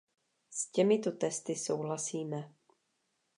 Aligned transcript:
S 0.51 0.71
těmito 0.71 1.11
testy 1.11 1.55
souhlasíme. 1.55 2.53